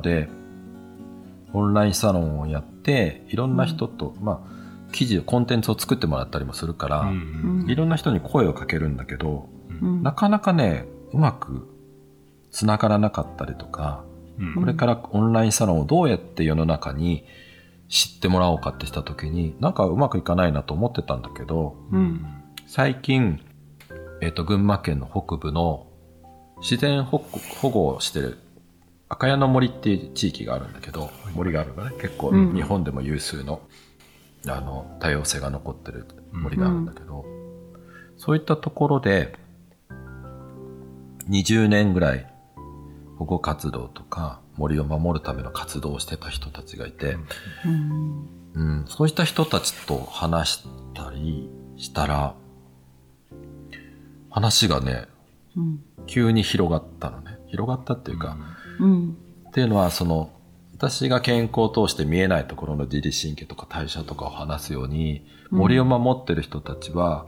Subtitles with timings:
[0.00, 0.28] で
[1.56, 9.48] オンラインサロンをやって、いろんな人と、まあ、記事、コンテンツを作ってもらったりもするから、うんいろんな人に声をかけるんだけど、
[9.80, 10.02] うん。
[10.02, 11.66] なかなかね、うまく
[12.50, 14.04] 繋がらなかったりとか、
[14.38, 14.54] うん。
[14.54, 17.24] これからオンラインサロンをどうやって世の中に
[17.88, 22.24] 知ってもらおうかってした時に、なんかうまくいかないなと思ってたんだけど、うん。
[22.66, 23.40] 最近、
[24.20, 25.86] えっ、と、群馬県の北部の
[26.60, 27.18] 自然保
[27.62, 28.38] 護をしてる
[29.08, 31.92] 赤谷の森っていう地域があるんだけど、森があるのね。
[32.00, 32.54] 結構うん。
[32.54, 33.60] 日本でも有数の、
[34.46, 37.24] あの、多様性が残ってる森があるんだけど、
[38.16, 39.38] そういったところで、
[41.28, 42.26] 20年ぐらい
[43.16, 47.16] 保護活動とか森を守るための活動をしてた人たちがいて、
[47.64, 48.28] うん。
[48.54, 52.34] うん、そういった人たちと話したりしたら、
[54.30, 55.06] 話がね、
[55.56, 55.80] うん。
[56.06, 57.38] 急に広がったのね。
[57.48, 58.36] 広がったっていうか、
[58.78, 59.16] うん。
[59.48, 60.30] っていうのは、その、
[60.74, 67.26] 私が健康を通して見えないところの自律神経とか代謝とかを話すように、森を守ってる人たちは、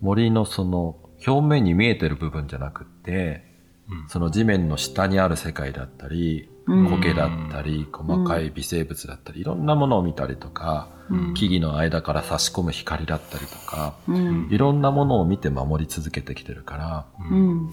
[0.00, 3.44] 森のその、表面に見えてる部分じゃなくって、
[3.88, 4.08] うん。
[4.08, 6.90] その地面の下にある世界だったり、うん。
[6.90, 17.72] 苔だったり、細かい微生物だったり、いろんなものを見たりとか、うん木々の間から差し込む光だったりとか、うんいろんなものを見て守り続けてきてるから、うん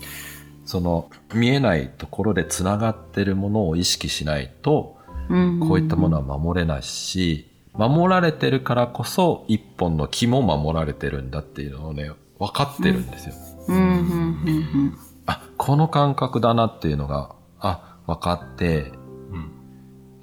[0.70, 5.60] その見えないところで繋がってるものを意識しないと、うん。
[5.60, 13.36] こういったものは守れないし、守られてるからこそ一本の木も守られてるんだっていうのをね、分かってるんですよ。
[15.26, 18.92] あ、この感覚だなっていうのが、あ、分かって、
[19.32, 19.52] うん。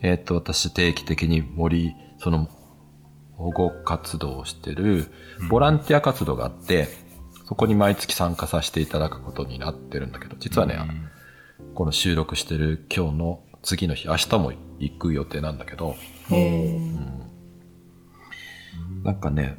[0.00, 2.48] えっ、と、私定期的に森、その、
[3.32, 5.06] 保護活動をしてる、
[5.50, 6.86] ボランティア活動があって、
[7.46, 10.78] そこに毎月参加させていただくことになってるんだけど、実はね、
[11.74, 15.94] この収録してる今日の次の日、明日も行く予定なんだけど、
[16.30, 16.80] へえ
[19.04, 19.56] なんかね、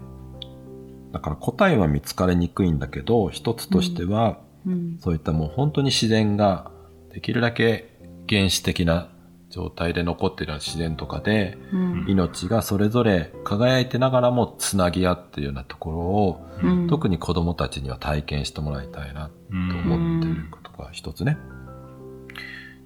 [1.13, 4.97] だから答えは見つかりにくいんだけど、一つとしては、うん。
[4.99, 6.71] そういったもう本当に自然が
[7.13, 9.09] できるだけ原始的な
[9.49, 12.05] 状態で残っているような自然とかで、うん。
[12.07, 16.87] 命がそれぞれ輝いてながらもつなぎ合っているようなところを、うん。
[16.87, 21.31] 特に子供たちには体験してもらいたいなと思っていることが一つね。
[21.33, 21.43] だか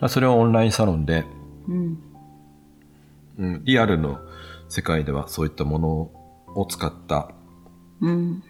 [0.02, 1.26] らそれをオンラインサロンで、
[1.68, 2.04] うん。
[3.40, 4.20] うん、リアルの
[4.70, 5.90] 世界ではそういったもの
[6.56, 7.32] を使った、
[8.02, 8.44] うん。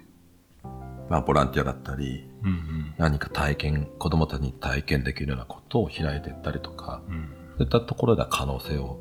[1.09, 2.93] まあ、ボランティアだったり、うんうん。
[2.97, 8.99] 何か体験、子供たちに体験できるようなことを開いていったりとか、うんそういったところでは可能性を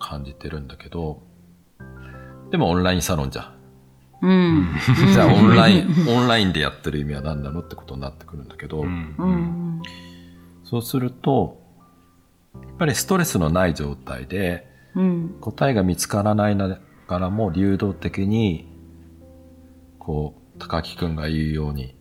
[0.00, 1.22] 感じてるんだけど、
[2.50, 3.54] でもオンラインサロンじゃん。
[4.22, 4.68] うん。
[5.14, 9.14] じゃあオンライン、オンラインでやってる意味は何なのってことになってくるんだけど、うん。
[9.16, 9.82] うん。
[10.64, 11.62] そうすると、
[12.54, 14.66] やっぱりストレスのない状態で
[14.96, 15.36] うん。
[15.40, 18.66] 答えが見つからないながらも流動的に、
[20.00, 21.94] こう、高木くんが言うように、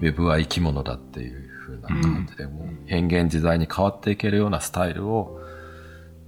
[0.00, 5.40] ウェブは生き物だっていう風な感じで、もう変幻自在に変わっていけるようなスタイルを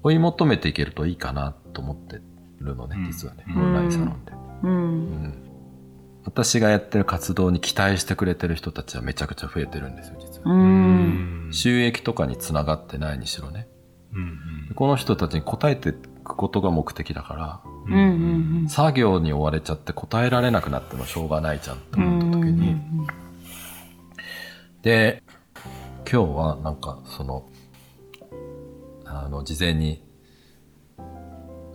[0.03, 2.21] 追い求めていけるといいかなと思って
[2.61, 3.05] るのね、うん。
[3.07, 4.33] 実はね、うんオンラインサロンで。
[4.63, 5.35] うん。
[6.25, 10.55] 私がやってる活動に期待してくれてる人たちはめちゃくちゃ増えてるんですよ、実は。
[10.55, 11.49] うん。
[11.53, 13.69] 収益とかにつながってないにしろね。
[14.15, 22.77] うんこの人たちに答えていくことが目的だから、うんうん作業に追われちゃって答えられなくなってもしょうがないじゃんとうん思った時に、
[24.83, 25.23] で、
[26.15, 27.45] 今日はなんかその、
[29.05, 30.01] あの、事前に、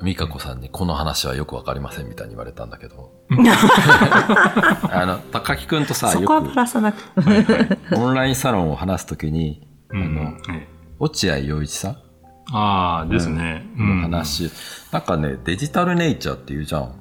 [0.01, 7.03] 美香子さんにこの話はよくわかりませんみたいに言われたんだけど、 あの、高木くんとさ、よそこはプラスなく。
[7.21, 10.03] くオンラインサロンを話すときに、うん。
[10.03, 10.67] あの、はい
[10.99, 11.97] 落合陽一さん
[12.51, 13.65] ああ、ですね。
[13.77, 14.01] うん。
[14.01, 14.49] の話、
[14.93, 16.93] なんかね、デジタルネイチャーって言うじゃん。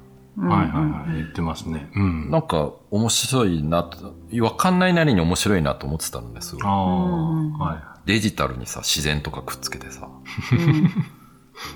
[0.47, 1.15] はいはいはい。
[1.17, 1.89] 言ってますね。
[1.95, 2.31] うん。
[2.31, 6.69] なんか面白いなと、わかんないなりに面白いなと思ってたのね、すごいあ。
[6.69, 10.09] あ、はデジタルにさ、自然とかくっつけてさ。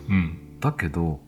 [0.10, 0.12] い。
[0.12, 0.60] うん。
[0.60, 1.20] だけど、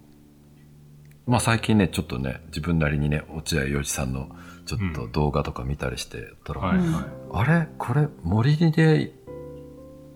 [1.28, 4.30] まあ最近ね、ちょっとね、自分なりにね、落合陽一さんの
[4.66, 6.88] ちょっと動画とか見たりしてたら、はいはい。
[7.34, 7.68] あれ？
[7.78, 9.12] これ森で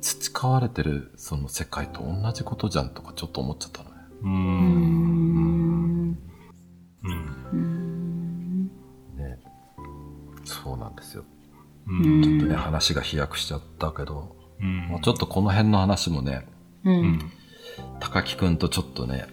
[0.02, 3.96] 培われてるその世界と同じことじゃんとかちょっと思っちゃったのね。
[4.22, 4.26] う。
[4.26, 5.09] うんん
[11.90, 12.24] うん。
[12.24, 16.48] ちょっとね、話が飛躍しちゃったけど、うんまあ、ちょっとこの辺の話もね、
[16.86, 17.32] ううんん。
[18.00, 19.28] 高木くんとちょっとね、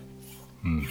[0.65, 0.87] うん。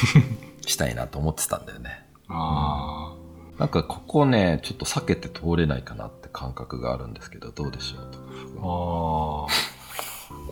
[0.66, 2.06] したいなと思ってたんだよね。
[2.28, 3.14] あ
[3.58, 9.48] なんかここね、ちょっと避けて通れないかなって感覚があるんですけど、どうでしょうとあ。
[9.48, 9.78] ああ。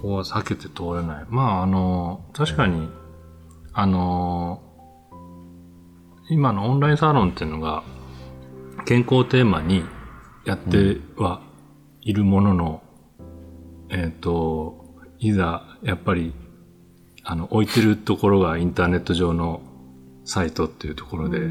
[0.06, 1.26] こは避けて通れない。
[1.28, 2.88] まあ、あの、確かに、
[3.72, 4.62] あの、
[6.28, 7.82] 今のオンラインサロンっていうのが、
[8.86, 9.84] 健康テーマに
[10.46, 11.42] やっては
[12.00, 12.82] いるものの、
[13.90, 16.32] えっ、と、いざ、やっぱり、
[17.24, 19.60] あの、置いてるところがインターネット上の
[20.24, 21.50] サイトっていうところで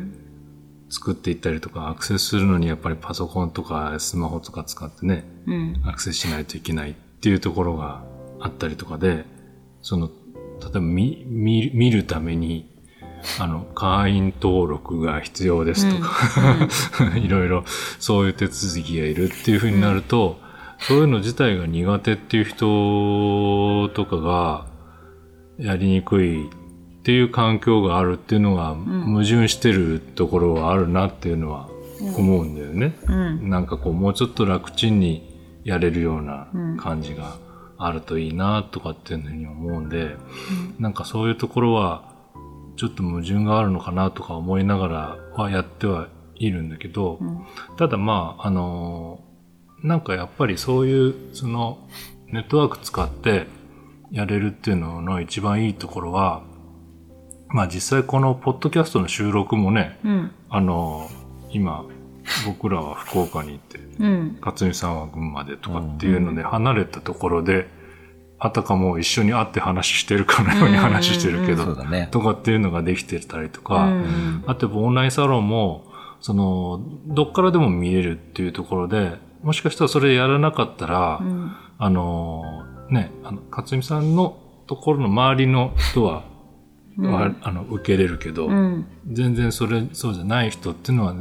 [0.90, 5.82] 作っていったりとか、アクセスするのにやっぱりパソコンとかスマホとか使ってね、うん。
[5.86, 8.06] アクセスしないといけないっていうところが
[8.40, 9.26] あったりとかで、
[9.82, 10.08] その、
[10.62, 12.74] 例えば見、見見るために、
[13.40, 17.64] あの、会員登録が必要ですとか、 いろいろ
[18.00, 20.40] そういう手続きがいるっていうふうになると、
[20.80, 24.66] そういうの自体が苦手っていう人とかが
[25.58, 26.50] やりにくいっ
[27.04, 31.70] ていう環境があるっていうのが矛盾してるところはあるなっていうのは
[32.18, 32.96] 思うんだよね。
[33.08, 33.50] うん。
[33.50, 36.48] なんかこう、もうちょっと楽ちんにやれるような
[36.78, 37.38] 感じが
[37.78, 40.16] あるといいなとかっていうふうに思うんで、
[40.80, 42.15] なんかそういうところは、
[42.76, 47.20] ちょっと矛盾があるのかなとか思いながらはやってはいるんだけど、
[47.78, 49.22] ただまあ、あの
[49.86, 51.88] なんかやっぱりそういう、その、
[52.28, 53.46] ネットワーク使って
[54.12, 56.44] やれるっていうのの一番いいところは、
[57.50, 60.32] まあ実際このポッドキャストの収録もね、うん。
[60.50, 61.08] あの、
[61.52, 61.86] 今、
[62.48, 64.38] 僕らは福岡に行って、うん。
[64.42, 67.68] 勝美さんは群馬でとかっていうので、離れたところで、
[68.38, 71.76] あたかも一緒に会って話してるかのように話してるけど。
[72.12, 74.44] とかっていうのができてたりとうか、ん。
[74.46, 75.86] あとオンラインサロンも、
[76.20, 81.52] その、どっからでも見れるっていうところで、もしかしたらそれやらなかったら、うん。
[81.78, 84.38] あの、ね、あの、勝美さんの
[84.68, 86.24] ところの周りの人は、
[86.98, 88.86] はあの、受けれるけど、うん。
[89.12, 91.14] 全然それ、そうじゃない人っていうのは、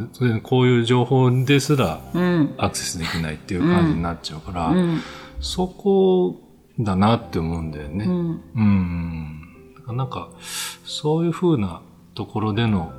[0.43, 2.55] こういう情報ですらうん。
[2.59, 5.01] アクセスできないっていう感じになっちゃうから、うん。
[5.41, 6.44] そこ
[6.79, 8.05] だなって思うんだよね。
[8.05, 8.41] ううん。
[8.63, 9.75] ん。
[9.77, 10.31] だからなんか、
[10.85, 11.83] そういう風な
[12.15, 12.93] ところでの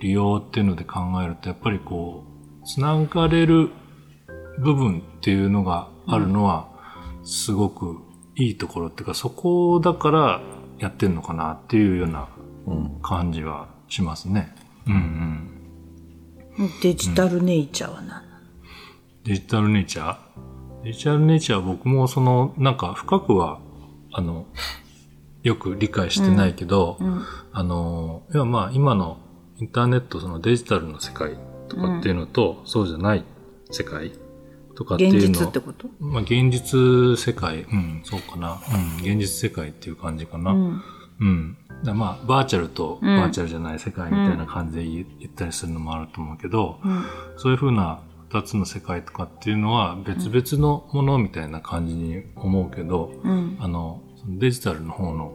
[0.00, 2.24] 利用っていうので考えると、やっぱりこ
[2.62, 3.70] う、つながれる
[4.58, 6.68] 部分っていうのがあるのは、
[7.22, 7.98] すごく
[8.36, 10.42] いいところっていうか、そこだから
[10.78, 12.28] やってんのかなっていうような
[12.66, 12.98] うん。
[13.02, 14.54] 感じはしますね。
[14.86, 14.94] うん
[16.58, 16.70] うん。
[16.82, 18.22] デジタルネイチャーは何なの？
[19.24, 20.23] デジタルネイチャー？
[20.84, 23.58] デジタルネイチャーは僕もその、なんか深くは、
[24.12, 24.46] あの、
[25.42, 27.22] よく理解してないけど、うん。
[27.52, 29.18] あの、いやまあ今の
[29.58, 31.36] インターネットそのデジタルの世界
[31.68, 33.24] とかっていうのと、そうじゃない
[33.70, 34.12] 世界
[34.74, 35.88] とかっていうの現実ってこと？
[36.00, 38.52] まあ現実世界、うん、そうかな。
[38.52, 40.52] うん、現実世界っていう感じかな。
[40.52, 41.28] ううん。
[41.28, 41.56] ん。
[41.82, 47.04] だまあバーチャルとうんバーチャルじゃない世界みたいな感じで言言ったりするのもあると思うけど、うん。
[47.36, 48.00] そういうふうな
[48.34, 53.56] 二つの世界とかっていうのは別々のものみたいな感じに思うけど、うん。
[53.60, 55.32] あの、デジタルの方の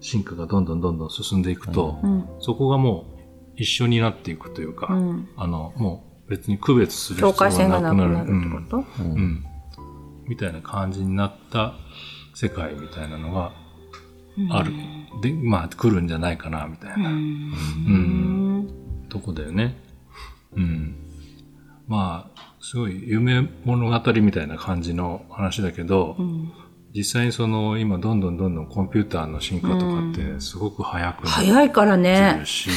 [0.00, 2.28] 進化がどんどんどんどん進んでいくと、うん。
[2.40, 3.20] そこがもう
[3.54, 5.28] 一緒になっていくというか、うん。
[5.36, 8.12] あの、もう別に区別する境必要がなくがなくなる。
[8.12, 9.04] なるってこと？
[9.04, 9.44] うんうん
[10.26, 11.74] みたいな感じになった
[12.34, 13.52] 世界みたいなのが
[14.50, 14.72] ある。
[15.20, 17.10] で、まあ来るんじゃないかな、みたいな。
[17.10, 18.68] うん。
[19.08, 19.76] とこだよね。
[20.56, 20.96] うん。
[21.86, 26.52] まあ、すごい夢物語みたいな感じの話だけど、うん
[26.94, 32.44] 実際にその今どんどんどんどんコンピューターの進化とかってすごく早くなっ早いからてねる。
[32.44, 32.68] し、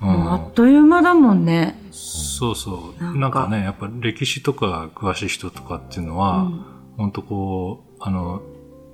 [0.00, 1.78] もうあっという間だもんね。
[1.90, 3.04] そうそう。
[3.04, 6.64] なんかなんかね、やっぱ歴史とか詳しい人とかっていうのは、うん
[6.98, 8.42] 本当こう、あの、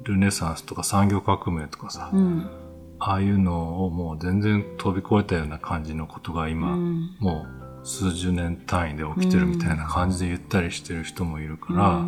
[0.03, 2.51] ルネサンスとか産業革命とかさ、うん。
[2.99, 7.17] ああいうのをもう全然飛び越えたような感じのことがう今、ん。
[7.19, 12.07] もう数十年単位で起きてるみたいな感じで言ったりしてる人もいるから、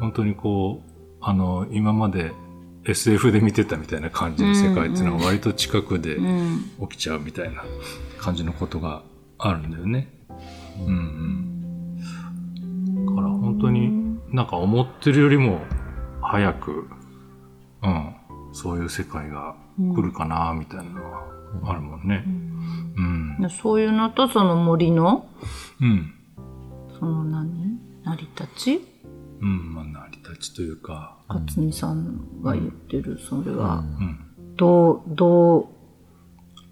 [0.00, 0.90] 本当にこう、
[1.20, 2.32] あの、今まで
[2.84, 6.60] SF で見てたみたいな感じの世界っていうのは割と近くでうん。
[6.88, 7.64] 起きちゃうみたいな
[8.18, 9.02] 感じのことが
[9.38, 10.08] あるんだよね。
[10.86, 11.96] うんうん。
[13.06, 15.62] だから本当になんか思ってるよりも
[16.22, 16.88] 早く、
[17.82, 18.14] うん、
[18.52, 22.24] そういう世界が来るかな、みたいなのはあるもんね。
[22.96, 23.50] うん。
[23.50, 25.26] そういうのとその森の、
[25.80, 26.12] うん。
[26.98, 27.78] その何？
[28.04, 28.80] 成り立ち？
[29.40, 34.18] うん、まあ、成り立ちというか、勝美さんが言ってる、それは、うん。
[34.56, 35.66] どう、どう、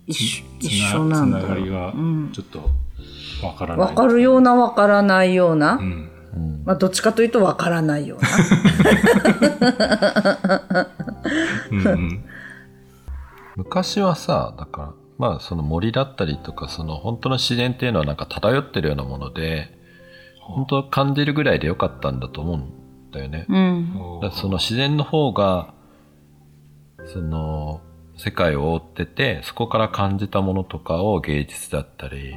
[0.07, 1.65] 一緒つ一緒なんだつながろう。
[1.65, 2.71] りがうんちょっと
[3.47, 3.87] わからない。
[3.89, 5.75] わかるようなわからないような？
[5.75, 6.11] うん。
[6.35, 8.29] うんまあ、どっちかというとわからないような。
[11.71, 12.25] うんうん。
[13.57, 19.71] 昔はさ、だから、まあその森だったりとか、その本当の自然っていうのはなんか漂ってるようなもので、
[20.41, 23.47] 本当感じるぐらいでよかったんだと思うんったよね。
[23.49, 24.21] うん。
[24.21, 25.73] だその自然の方が、
[27.07, 27.81] その、
[28.17, 32.37] 世界を覆ってて、そこから感じたものとかを芸術だったり、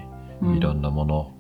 [0.56, 1.34] いろんなもの、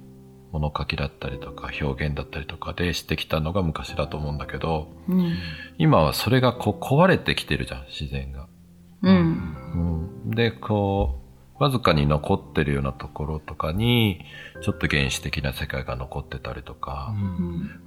[0.51, 5.35] 物書きだったりとか、表現だったりとかでしてきたのが昔だと思うんだけど、うん。
[5.77, 8.47] 今はそれがこう壊れてきてるじゃん、自然が。
[9.03, 10.11] うん。
[10.25, 11.21] うん、で、こ
[11.59, 14.25] う、わずかに残ってるようなところとかに、
[14.61, 17.15] ちょっと原始的な世界が残ってたりとか、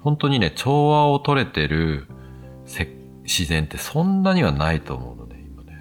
[0.00, 2.06] 本当にね、調和を取れてる
[2.64, 2.88] せ
[3.22, 5.78] 自然ってそんなにはないと思うのね、今ね。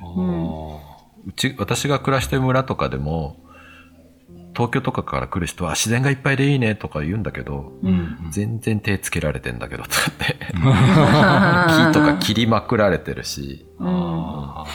[1.28, 3.38] うち、私が暮らしてる村とかでも、
[4.56, 7.72] 東京とかから来る人は自然がいっぱいでいいねとか言うんだけど、
[8.30, 10.38] 全然手つけられてんだけどとかって。
[10.54, 14.66] 木とか切りまくられてるし、あ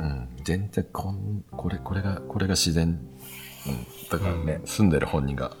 [0.00, 2.88] うん、全然こん、これ、これが、これが自然。
[2.88, 5.52] うん、だからね、住んでる本人が。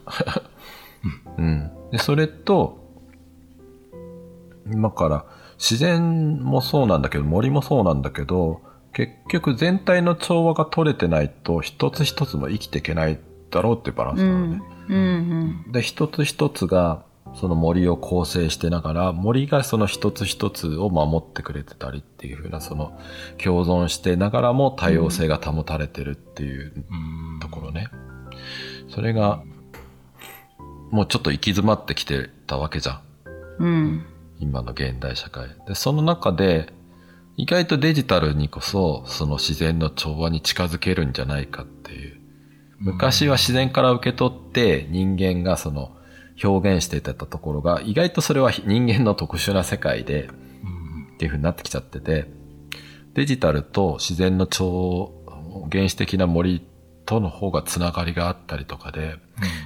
[1.36, 1.70] うん。
[1.92, 2.78] で、それと、
[4.66, 5.24] 今から、
[5.58, 13.20] 自然もそうなんだけど、森もそうなんだけど、結局全体の調和が取れてないと、一つ一つも生きていけない
[13.50, 14.62] だろうっていうバランスなのね。
[14.88, 15.72] うん。
[15.72, 22.98] で、一つ一つが、その森を構成してながら、森がその一つ一つを守ってくれてたりっていう風な、その
[23.42, 26.72] 共存してながらも多様性が保たれてるっていう
[27.40, 27.88] ところね。
[28.88, 29.42] それが、
[30.90, 33.00] もうちょっと行き詰まってきてたわけじゃん。
[33.60, 34.06] うん。
[34.40, 35.48] 今の現代社会。
[35.68, 36.72] で、その中で、
[37.36, 42.20] 意外とデジタルにこそ、その自然の調和に近づけるんじゃないかっていう。
[42.78, 45.92] 昔は自然から受け取って人間がその
[46.42, 50.28] 表現していたところが、意外とそれは人間の特殊な世界で、
[51.14, 52.26] っていう風になってきちゃってて、
[53.14, 55.12] デジタルと自然の調、
[55.70, 56.66] 原始的な森
[57.04, 59.16] との方がつながりがあったりとかで、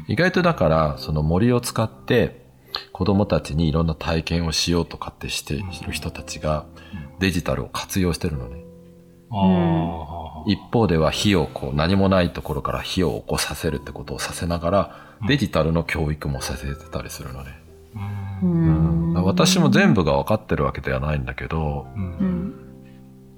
[0.08, 2.44] 意外とだから、その森を使って
[2.92, 6.64] 子供たちにいろんな体験をしようとかってしている人たちが
[7.20, 8.64] デジタルを活用してるのね。
[9.30, 17.58] あ一方では火をこう何もないところから火を起こさせるってことをさせながら、デジタルの教育もさせてたりするのね。
[18.42, 22.54] うん私も全部が分かってるわけではないんだけど、うん。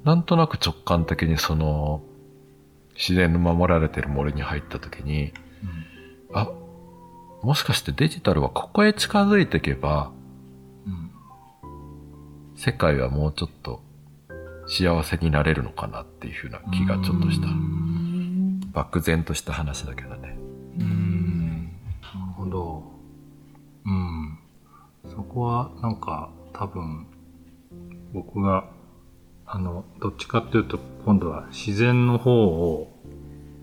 [0.04, 2.02] なんとなく直感的にその
[2.94, 5.32] 自然の守られてる森に入った時に、
[6.32, 6.50] あ、
[7.42, 10.10] もしかしてデジタルはここへ近づいていけば、
[12.56, 13.82] 世界はもうちょっと
[14.66, 17.46] 幸せになれるのかなっていうふうな気がちょっとした。
[18.72, 20.36] 漠然とした話だけどね。
[20.78, 21.15] うん。
[25.36, 27.06] こは、なんか、多分、
[28.14, 28.70] 僕が、
[29.44, 32.90] あの、どっちかっていうと、今度は自然の方を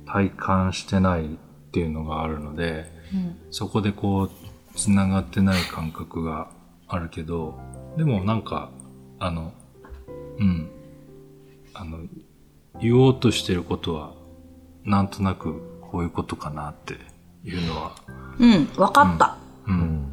[0.05, 1.27] 体感してないっ
[1.71, 2.85] ていうのがあるので、
[3.49, 4.29] そこでこう、
[4.75, 6.51] つながってない感覚が
[6.87, 7.59] あるけど、
[7.97, 8.69] でもなんか、
[9.17, 9.51] あの、
[10.37, 10.69] うん。
[11.73, 11.97] あの、
[12.79, 14.13] 言おうとしてることは、
[14.85, 16.93] なんとなくこういうことかなって
[17.43, 17.95] いうのは、
[18.37, 18.69] うん。
[18.77, 19.37] わかった。
[19.65, 20.12] うん。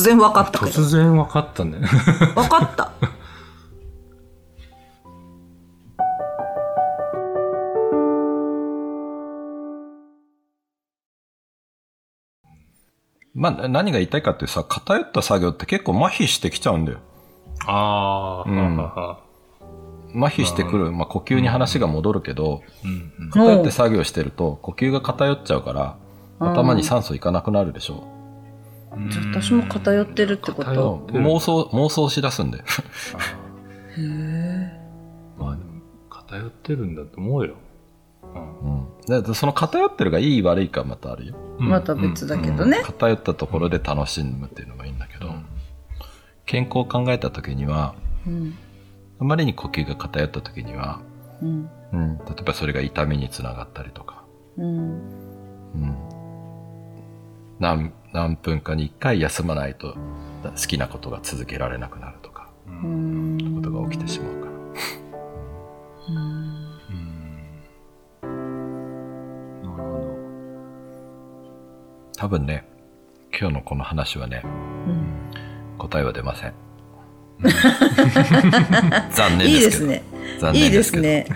[0.00, 0.70] 突然わかったけど。
[0.70, 1.78] 突然分かったね。
[2.34, 2.90] わかった。
[13.34, 16.98] まあ、何が言いたいかってさ、偏った作業って結構麻痺してきちゃうんだよ。
[17.66, 19.20] ああ、んははは
[20.14, 20.92] 麻痺してくる。
[20.92, 23.30] まあ、呼吸に話が戻るけど、うんうん。
[23.30, 25.96] 偏って作業してると、呼吸が偏っちゃうから、
[26.38, 28.19] 頭に酸素いかなくなるでしょ。
[29.08, 31.06] じゃあ私も偏ってるってこと？
[31.12, 32.64] 妄想、妄想しだすんだよ。
[33.96, 34.80] へえ。
[35.38, 37.54] まあでも、偏ってるんだと思うよ。
[39.08, 39.22] うん。
[39.22, 41.36] でその偏ってるがいい悪いかまたあるよ。
[41.58, 42.80] うんまた別だけどね。
[42.82, 45.32] 偏ったところで楽しむっていうのがいいんだけど、
[46.46, 47.94] 健康を考えた時には、
[48.26, 48.54] うん。
[49.18, 51.00] あまりに呼吸が偏った時には、
[51.42, 51.70] うん。
[51.92, 54.24] うん、例えばそれが痛みにつながったりとか、
[54.56, 54.90] うん。
[55.74, 55.96] うん、
[57.60, 59.94] 何何分かに1回休まないと
[60.42, 63.54] 好きなことが続けられなくなるとか、うん。
[63.56, 64.52] ことが起きてしまうから。
[72.16, 72.66] 多分ね、
[73.38, 74.42] 今日のこの話はね、
[75.78, 76.54] 答えは出ません。
[79.12, 79.70] 残念いいでけど。
[79.70, 80.02] ですすね。
[80.24, 81.26] いい残念ですね。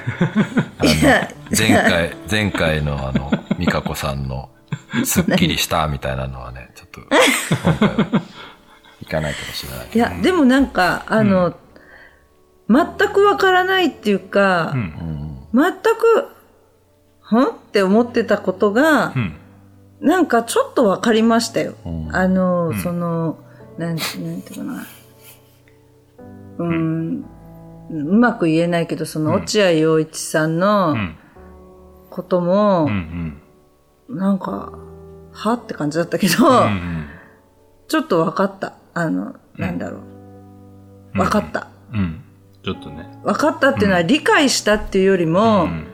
[1.51, 4.51] 前回、前回のあの、美香子さんの、
[5.05, 7.09] すっきりしたみたいなのはね、ちょっと、今
[7.79, 8.23] 回は、
[9.01, 9.89] いかないかもしれない。
[9.93, 11.55] いや、でもなんか、あの、
[12.69, 14.79] 全くわからないっていうか、ど。
[14.79, 15.49] うん。
[15.53, 16.29] 全く、
[17.21, 17.49] はん？
[17.49, 19.37] って思ってたことがう、ん。
[20.01, 21.75] なんかちょっとわかりましたよ。
[21.85, 23.39] うんあの、その、
[23.79, 24.03] なん、な
[24.37, 24.87] んていうかな。
[26.59, 27.25] うん、
[27.91, 31.17] うまく言えないけど、その落合陽一さんのうん。
[32.11, 33.41] こともうん
[34.09, 34.19] う、ん。
[34.19, 34.73] なんか、
[35.35, 35.53] は？
[35.55, 37.07] って感じだったけど、うんうん。
[37.89, 38.75] ちょっと分かった。
[38.95, 41.19] あの、なんだろう。
[41.19, 41.69] 分かった。
[41.93, 42.23] うん。
[42.65, 43.07] ちょっとね。
[43.25, 45.87] 分かったっていうのは理解したっていうよりも、うん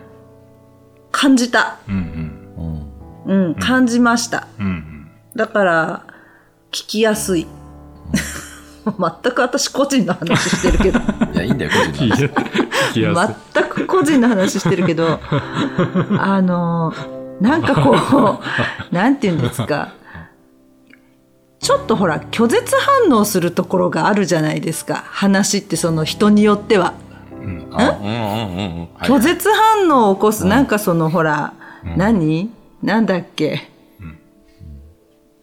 [1.12, 1.78] 感じた。
[1.88, 1.94] うん
[3.26, 3.48] うん。
[3.48, 4.46] うん、感じました。
[4.58, 4.66] うん。
[4.66, 4.90] うん
[5.36, 6.06] だから、
[6.72, 7.46] 聞きやすい。
[8.84, 10.98] 全く私個人の話してるけど。
[11.32, 12.08] いや、いいんだよ、個人うん。
[12.10, 12.24] の話。
[12.24, 13.34] 聞きやすい。
[13.54, 15.20] 全く個人の話してるけど、
[16.18, 16.92] あの、
[17.40, 18.44] なんかこう、
[18.94, 19.94] なんて言うんですか。
[21.58, 25.04] ちょっとほら、拒絶反応するところがあるじゃないですか。
[25.06, 26.94] 話ってその人によっては。
[29.02, 31.54] 拒絶反応を起こす、うんなんかそのほら、
[31.84, 32.50] うん何？
[32.82, 33.68] なんだっけ、
[34.00, 34.18] うん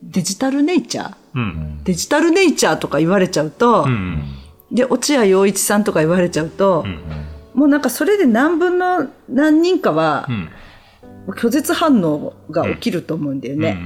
[0.03, 1.15] デジタルネイチャー？
[1.35, 1.83] うん。
[1.83, 4.23] デジタルネイチャーとか言われちゃうと、うん。
[4.71, 6.99] で、落合陽一さんとか言われちゃうと、うん。
[7.53, 10.49] もうなんかそれで何分の何人かはう、ん。
[11.33, 13.61] 拒絶反応が起きると思うんだようん。
[13.61, 13.77] ね。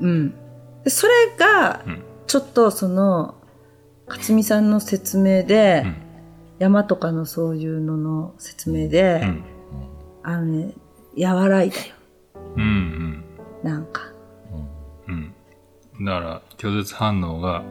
[0.00, 0.34] うん。
[0.84, 3.34] でそれがうん、ちょっとその、
[4.06, 6.04] 勝美さんの説明で、うん
[6.58, 9.44] 山とかのそういうのの説明で、うん。
[10.22, 10.74] あのね、
[11.18, 11.82] 和らいだよ。
[12.56, 13.24] うん。
[13.62, 14.02] なんか。
[15.08, 15.34] うん。
[16.04, 17.64] だから、拒絶反応が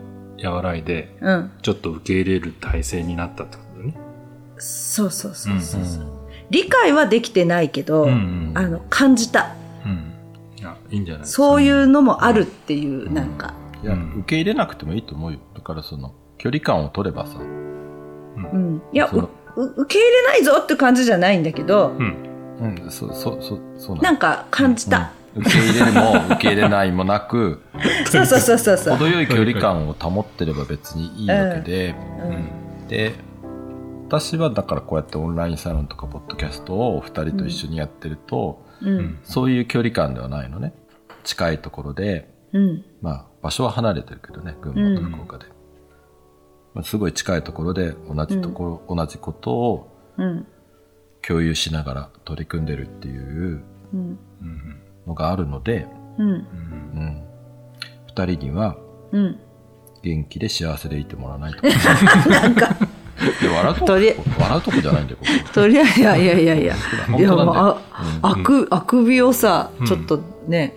[0.43, 1.51] 和らいで、うん。
[1.61, 3.97] ちょっと受け入れる体制になったってことだね。
[4.57, 5.81] そうそうそうそう。
[5.81, 9.55] うん理解はできてないけど、うんうんあの、感じた。
[9.85, 10.13] うん。
[10.57, 11.43] いや、いいんじゃないですか。
[11.43, 13.53] そういうのもあるっていう、なんか。
[13.83, 15.39] いや、うん受け入れなくてもいいと思うよ。
[15.55, 18.81] だからその、距離感を取ればさ、うん。
[18.91, 19.27] いや、受
[19.87, 22.15] け入れないぞって感じじゃないんだけど、うん。
[22.61, 24.97] うん、そう、そう、そう、そうなんか感じた。
[24.97, 27.61] うん受け入れるも受け入れないもなく、
[28.05, 28.97] そうそうそうそうそう。
[28.97, 33.15] 程よい距離感を保ってれば別にいいわけで、うんで、
[34.13, 39.19] 私はだからこうやってオンラインサロンとかポッドキャストを二人と一緒にやってると、うん。
[39.23, 40.75] そういう距離感ではないのね。
[41.23, 42.85] 近いところで、うん。
[43.01, 45.45] まあ場所は離れてるけどね、群馬と福岡で。
[46.75, 50.45] まあ、すごい近いところで同じところ、同じことをうん。
[51.27, 54.19] 共有しながら取り組んでるっていううん。
[54.41, 54.81] うん。
[55.07, 55.87] のがあるので、
[56.19, 56.27] うん。
[56.27, 56.35] うん。
[56.35, 57.23] うん、
[58.09, 58.77] 二人には
[59.11, 59.39] うん。
[60.03, 61.65] 元気で幸せでいてもらわないと。
[62.29, 63.02] なんか、で
[63.47, 66.75] 笑うとこ、笑うとこじゃないんだよ、こ とりあえず、いやいやいやいや。
[67.09, 67.77] もう、あ、
[68.21, 70.75] あく、あくびをさうん、ちょっとね、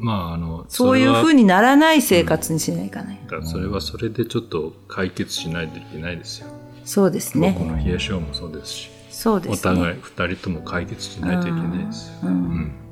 [0.00, 1.42] まあ、あの、そういう風に。
[1.42, 3.20] にならない生活にしないかね。
[3.24, 6.48] だからそれはそれでちょっと解決しないといけないですよ。
[6.84, 7.56] そうですこね。
[7.58, 9.72] の冷え性もそうですし、そうですね。
[9.72, 12.14] お互い二人とも解決しないといけないですよ。
[12.24, 12.36] ううんん。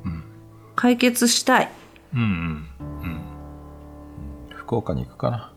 [0.05, 0.25] うん。
[0.77, 1.71] 解決したい。
[2.15, 2.21] うん。
[2.21, 2.27] うん。
[2.27, 3.21] うん。
[4.55, 5.53] 福岡に行くかな。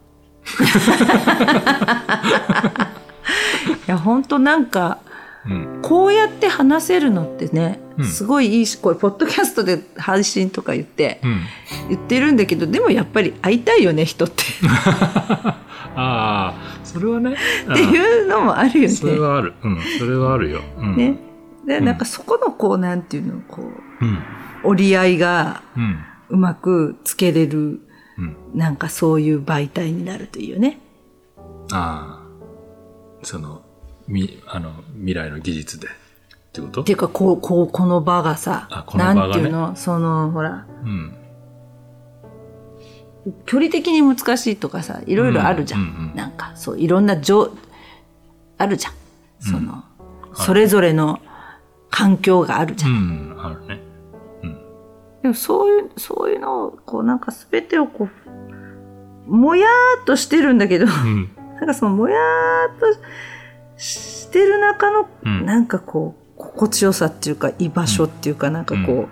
[3.88, 5.00] いや、本当なんか、
[5.46, 5.80] うん。
[5.82, 11.42] こうやって話せるのってね、うんすごいいいし、これ、ポッドキャストで配信とか言って、うん。
[11.90, 14.44] 言ってるんだけど、でもやっぱり会いたいよね、人って。
[15.96, 17.34] ああ、それはね。
[17.34, 19.20] っていうのもあるよそれね。
[19.20, 19.54] はある。
[19.64, 19.80] うん。
[20.00, 20.62] それはあるよ。
[20.78, 20.96] うん。
[20.96, 21.18] ね。
[21.66, 23.62] で、うんなんかそこのこう、なんていうの、こ
[24.02, 24.20] う、うん。
[24.64, 26.00] 折り合いがうん。
[26.30, 27.82] うまくつけれる、
[28.22, 28.36] うん。
[28.54, 30.80] なんかそういう媒体になるというね。
[31.72, 33.26] ああ。
[33.26, 33.62] その、
[34.08, 35.88] み、あの、未来の技術で。
[35.88, 35.90] っ
[36.54, 36.82] てこと？
[36.82, 41.16] っていうか、こう、こう、この場がさ、あこの場がねなんていうの、その、ほら、うん。
[43.46, 45.82] 距離的に難しいとかさ、いろいろあるじゃん。
[45.82, 47.52] うんうんうんなんか、そう、いろんな状、
[48.58, 48.94] あるじゃん。
[49.40, 49.82] その、はい
[50.34, 51.20] それぞれの
[51.90, 52.88] 環境があるじゃ。
[52.88, 53.36] うんん。
[53.38, 53.81] あるね。
[55.24, 55.24] うん。
[55.24, 58.10] でもそういう、そういうのを、こう、なんかすべてをこ
[59.28, 61.30] う、もやーっとしてるんだけど、うん。
[61.60, 62.86] なんかそのもやーっと
[63.78, 69.08] してる中の、うんなんかこう、心地よさっていうか、居場所っていうか、なんかこ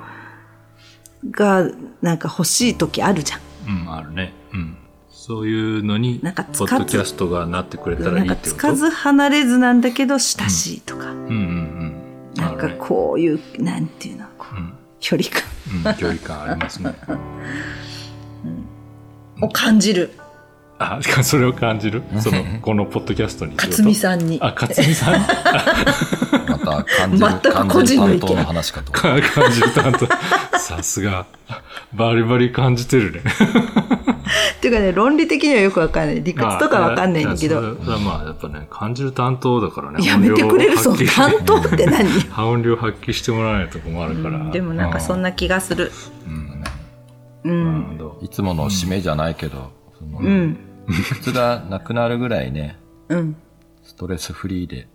[1.24, 1.64] う、が、
[2.02, 3.40] なんか欲しい時あるじゃん。
[3.84, 4.34] うん、あるね。
[4.54, 4.78] うん。
[5.10, 8.50] そういうのに、なんかつポッドキャストがなってくれたらないいってこと？
[8.50, 12.34] つかず離れずなんだけど親しいとか、うんうんうん。
[12.36, 14.69] なんかこういう、なんていうの、こううん。
[15.00, 15.44] 距離感
[15.86, 16.94] うん、距離感ありますね。
[19.42, 20.12] を感じる。
[20.80, 22.02] あ、それを感じる？
[22.20, 23.54] その、このポッドキャストに。
[23.56, 24.40] 勝美さんに。
[24.42, 25.20] あ、勝美さん
[26.50, 28.92] また感じる、全く個人の意見感じる担当の話かと。
[28.92, 30.08] か感じる担当。
[30.58, 31.26] さすが。
[31.94, 33.22] バリバリ感じてるね。
[34.70, 36.24] いうかね、論理的にはよくわかんない。
[36.24, 37.56] 理屈とかわかんないんだけど。
[37.56, 40.06] やそれそれはまあ、やっぱね、感じる担当だからね。
[40.06, 44.44] やめてくれる、その本領担当って何本領発揮してもらわないと困るから。
[44.52, 45.30] でもなんかそんな。
[45.30, 45.92] な気がする。
[46.28, 46.50] うん
[47.44, 47.98] うん。
[47.98, 48.20] ど。
[48.22, 49.72] いつもの締めじゃないけど、
[50.20, 50.58] うん。
[50.88, 52.78] 理屈がなくなるぐらいね、
[53.10, 53.36] うん。
[53.84, 54.88] ストレスフリーで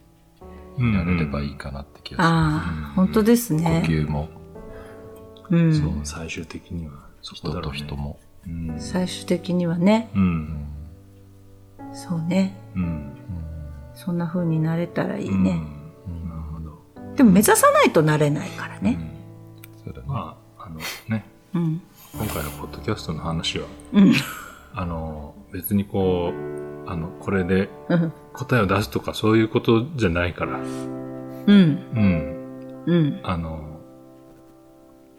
[0.79, 3.61] うんやれればいいかなって気がああ、本当ですする。
[3.61, 3.85] 呼ね。
[3.87, 4.29] 吸も
[5.51, 5.75] うん。
[5.75, 7.51] そう、最終的には人。
[7.61, 8.19] と人も。
[8.79, 10.11] 最終的にはね。
[10.15, 10.67] うん。
[11.93, 12.57] そうね。
[12.75, 13.13] うん。
[13.95, 15.45] そんな風になれたらいいうん。
[15.45, 15.61] なね。
[15.61, 15.61] る
[16.53, 17.15] ほど。
[17.17, 18.99] でも目指さないとなれないからね。
[19.85, 20.07] そうだね。
[20.09, 20.79] まあ、あの
[21.09, 21.81] ね、今
[22.27, 23.67] 回のポッドキャストの話は、
[24.75, 27.69] あの、別にこう、あの、これで。
[28.33, 31.47] 答えを出すとかそういうことじゃないから、うん。
[31.47, 32.85] うん。
[32.87, 33.21] うん。
[33.23, 33.81] あの、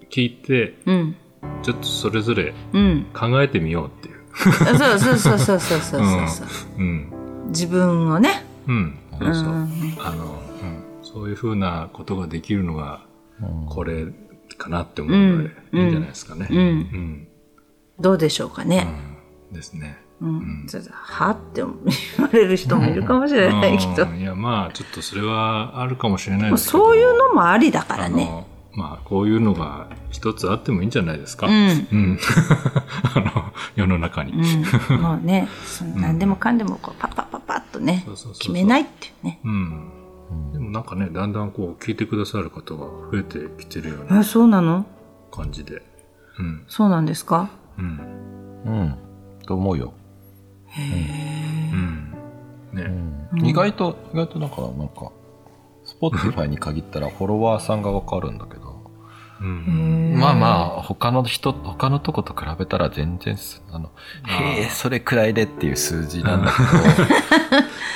[0.10, 1.16] 聞いて、うん。
[1.64, 3.08] ちょっとそれぞれうん。
[3.14, 4.16] 考えてみようっていう。
[4.36, 6.48] そうそうそうそうそうそうそう。
[6.78, 7.12] うん。
[7.48, 8.46] 自分をね。
[8.68, 8.98] うん。
[9.20, 9.44] そうそう。
[9.46, 10.84] うんあの、うん。
[11.02, 13.02] そういうふうなことができるのが、
[13.42, 14.06] うんこれ
[14.58, 16.48] かなって思うので、うんいいんじゃないですかね。
[16.50, 17.28] うんうん。
[18.00, 18.88] どうでしょうかね。
[19.50, 19.98] うんですね。
[20.22, 20.66] うん。
[20.68, 24.14] ちょっとはって言われる人もいるかもしれないけどう。
[24.14, 26.84] んいや、まあ、ちょっとそれはあるかもしれないですけど。
[26.86, 28.45] そういうのもありだからね。
[28.76, 31.48] まあ、こういうのが一つあってもいいんじゃないですか。
[31.48, 31.54] うん。
[31.54, 32.20] うん。
[33.16, 34.34] あの、世の中に。
[34.34, 35.02] うん。
[35.02, 38.06] もうね、その何でもかんでもこうパッパッパッパッとね
[38.40, 39.40] 決めないっていうね。
[39.46, 39.92] うん。
[40.54, 44.86] でもなんかね、だんだんこう、聞いてくださる方が増えてきてるようなあ、そうなの？
[45.32, 45.82] 感じで。
[46.40, 46.64] うん。
[46.68, 47.50] そうなんですか？
[47.78, 47.86] うん。
[48.66, 48.96] うん。
[49.46, 49.94] と思うよ。
[50.78, 50.82] う
[51.76, 52.14] ん。
[52.74, 53.40] ね。
[53.44, 55.12] 意外と、意外となんか、なんか、
[55.86, 58.65] Spotify に限ったらフォロワーさんがわかるんだけど、
[59.42, 60.18] うん。
[60.20, 63.92] まあまあ、他の人、他のとこと比べたら全然す、あの、
[64.28, 66.52] へえ、それくらいでっていう数字なんだ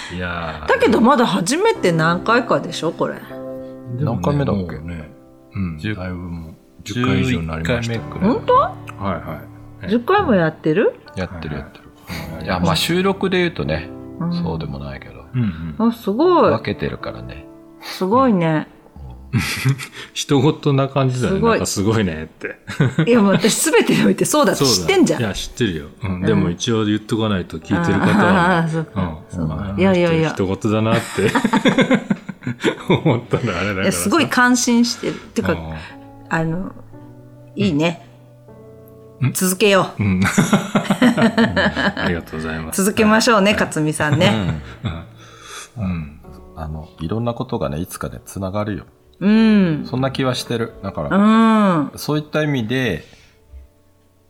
[0.10, 3.15] け いやーだけどまだ初めて何回かでしょこれ。
[3.99, 5.12] 何回目だっけね。
[5.54, 5.78] うん。
[5.78, 7.93] 十だいぶもう、ど、10回以上になりました。
[7.95, 8.34] 11回目くらい。
[8.34, 8.54] 本当？
[8.56, 9.41] はいは
[9.84, 9.88] い。
[9.88, 10.99] ?10 回もやってる？
[11.15, 11.84] やってるやってる。
[11.84, 15.88] はいいや、まあ収録で言うとね、うんそうでもないけど、うんうん。
[15.89, 16.63] あ、すごい分。
[16.63, 17.45] けてるからね。
[17.82, 18.67] すごいね。
[20.13, 21.39] 人事な感じだよね。
[21.39, 22.59] すごいなんかすごいねって。
[23.09, 25.21] いやもう私すべてにおいてそうだって知ってんじゃん。
[25.21, 25.85] いや、知ってるよ。
[26.03, 26.21] うん。
[26.21, 28.87] でも一応言っとかないと聞いてる方あはあ、そうね。
[28.93, 29.19] か。
[29.29, 29.49] そううん。
[29.49, 31.31] まあいやいやいや人事だなって
[32.89, 33.81] 思ったのあれだからさ。
[33.81, 35.13] いやすごい感心してる。
[35.13, 35.57] っていうか、う
[36.29, 36.71] あの、
[37.55, 38.07] いいね
[39.21, 39.33] うん。
[39.33, 40.03] 続けよう。
[40.03, 40.05] ん。
[40.07, 42.83] うんありがとうございます。
[42.83, 44.61] 続けましょうね、勝美さんね。
[45.77, 46.19] うん。
[46.55, 48.85] あの、いろんなことがね、いつかね、つながるよ。
[49.19, 49.86] うん。
[49.86, 50.73] そんな気はしてる。
[50.82, 51.91] だかうら、ん。
[51.95, 53.03] そういった意味で、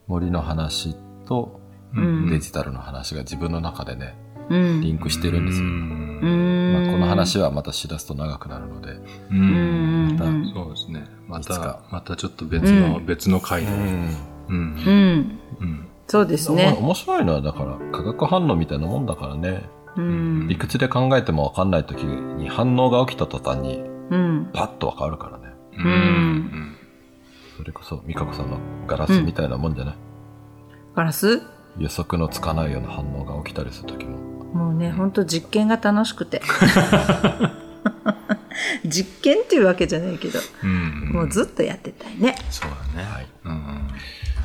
[0.08, 1.60] 森の話と
[1.96, 2.30] うん。
[2.30, 4.16] デジタルの話が自分の中でね、
[4.50, 4.82] うん。
[4.82, 5.66] リンクしてるんですよ。
[5.66, 8.92] まあ、この話はまたしだすと長くなるので。
[8.92, 9.02] う。
[9.32, 10.14] うんん。
[10.14, 10.52] またうん。
[10.54, 11.08] そうですね。
[11.28, 13.72] また、またちょっと別の、うん別の回で。
[13.72, 13.74] ん。
[13.74, 14.16] うん。
[14.50, 15.40] うん。
[15.62, 15.88] うん。
[16.08, 16.76] そうですね。
[16.80, 19.64] 面白いのは、だから、化学反応みたいなもんだからね。
[19.96, 20.48] うん。
[20.48, 24.50] 理屈で考えても分かんない時に反応が起きた途端に、うん。
[24.54, 25.54] パッと分かるからね。
[25.78, 26.76] うん。
[27.58, 29.96] それこそ、美香子さんのガラスみたいなもんじゃない、
[30.96, 31.42] ガラス？
[31.78, 34.18] 予測のつかないような反応が起きたりする時も。
[34.54, 36.42] もうね、ほんと実験が楽しくて。
[38.86, 41.12] 実験っていうわけじゃないけど、うん。
[41.14, 42.36] もうずっとやってたいね。
[42.50, 43.10] そうだね。
[43.10, 43.28] はい。
[43.46, 43.88] うん。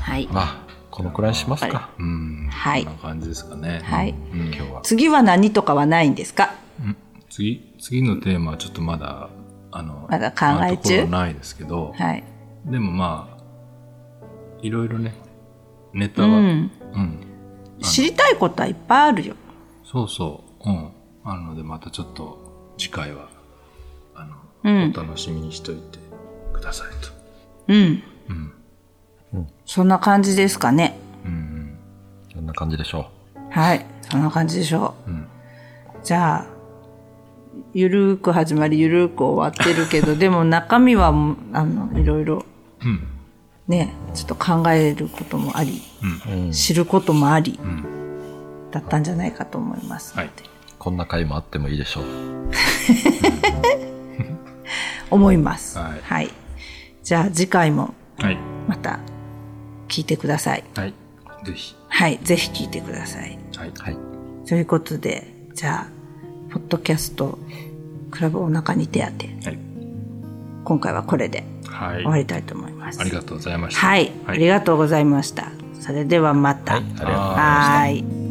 [0.00, 0.28] はい。
[0.30, 1.90] まあ、このくらいにしますか。
[1.98, 2.48] うん。
[2.50, 3.80] はいこんな感じですかね。
[3.84, 4.10] はい。
[4.32, 4.46] うん。
[4.54, 4.80] 今日は。
[4.82, 6.54] 次は何とかはないんですか？
[6.84, 6.96] うん
[7.30, 9.28] 次、次のテーマはちょっとまだ、
[9.76, 11.06] あの、まだ考え中？
[11.06, 12.22] ないですけど、はい。
[12.66, 13.44] でもまあ、
[14.62, 15.14] いろいろね、
[15.92, 16.46] ネタうは、うん、
[16.96, 17.20] ん。
[17.82, 19.34] 知りたいことはいっぱいあるよ。
[19.84, 20.90] そうそう、うん。
[21.24, 23.28] あるので、またちょっと次回は、
[24.14, 25.98] あの、うんお楽しみにしといて
[26.52, 27.12] くださいと。
[27.68, 28.02] うん。
[29.32, 29.48] うん。
[29.66, 30.96] そんな感じですかね。
[31.24, 31.76] うん。
[32.32, 33.10] こんな感じでしょ
[33.50, 33.84] はい。
[34.08, 35.10] そんな感じでしょう。
[35.10, 35.26] うん。
[36.04, 36.53] じゃあ、
[37.72, 41.08] ゆるーく始まり、ゆるーく終わってるけど、でも中身は、
[41.52, 42.44] あの、いろいろ、
[42.82, 43.08] うん。
[43.66, 45.80] ね、ちょっと考えることもあり、
[46.28, 46.30] う。
[46.30, 46.52] うん。
[46.52, 48.70] 知ることもあり、うん。
[48.70, 52.04] だったんじゃないかと思いますので、はいこんな回もあってもいいでしょう。
[55.10, 55.78] 思います。
[55.78, 56.30] はいはい。
[57.02, 58.36] じゃあ次回もはい。
[58.68, 58.98] また
[59.88, 60.64] 聞いてください。
[60.74, 60.92] はい。
[61.42, 61.74] ぜひ。
[61.88, 62.20] はい。
[62.22, 63.38] ぜひ聞いてください。
[63.56, 63.72] はい。
[63.78, 63.96] はい。
[64.46, 65.93] ということで、じゃあ、
[66.54, 67.36] ポッドキャスト
[68.12, 69.58] クラブお腹に手当て、はい。
[70.64, 71.96] 今回はこれではい。
[71.96, 73.00] 終わりたいと思います。
[73.00, 73.80] ありがとうございました。
[73.80, 74.12] はい。
[74.28, 75.50] ありがとうございました。
[75.80, 76.74] それではまた。
[76.74, 76.84] はい。
[76.84, 78.23] ありがとうございました。